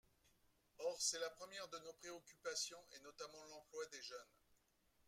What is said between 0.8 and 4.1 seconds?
c’est la première de nos préoccupations, et notamment l’emploi des